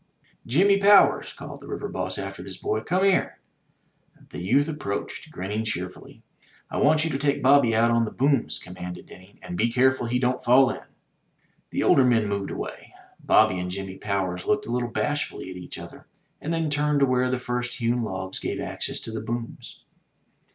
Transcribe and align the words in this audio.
"Jimmy 0.47 0.79
Powers!" 0.79 1.31
called 1.31 1.59
the 1.61 1.67
River 1.67 1.87
Boss 1.87 2.17
after 2.17 2.41
this 2.41 2.57
boy, 2.57 2.79
"Come 2.81 3.03
here!" 3.03 3.37
The 4.31 4.41
youth 4.41 4.67
approached, 4.67 5.29
grinning 5.29 5.63
cheerfully. 5.63 6.23
134 6.69 6.71
THE 6.71 6.71
TREASURE 6.71 6.71
CHEST 6.71 6.73
"I 6.73 6.85
want 6.87 7.03
you 7.03 7.09
to 7.11 7.17
take 7.19 7.43
Bobby 7.43 7.75
out 7.75 7.91
on 7.91 8.05
the 8.05 8.09
booms/' 8.11 8.59
commanded 8.59 9.05
Denning, 9.05 9.37
and 9.43 9.55
be 9.55 9.71
careful 9.71 10.07
he 10.07 10.17
don*t 10.17 10.43
fall 10.43 10.71
in/* 10.71 10.81
The 11.69 11.83
older 11.83 12.03
men 12.03 12.27
moved 12.27 12.49
away. 12.49 12.95
Bobby 13.23 13.59
and 13.59 13.69
Jimmy 13.69 13.99
Powers 13.99 14.47
looked 14.47 14.65
a 14.65 14.71
little 14.71 14.89
bashfully 14.89 15.51
at 15.51 15.55
each 15.57 15.77
other, 15.77 16.07
and 16.41 16.51
then 16.51 16.71
turned 16.71 17.01
to 17.01 17.05
where 17.05 17.29
the 17.29 17.37
first 17.37 17.77
hewn 17.77 18.01
logs 18.03 18.39
gave 18.39 18.59
access 18.59 18.99
to 19.01 19.11
the 19.11 19.21
booms. 19.21 19.83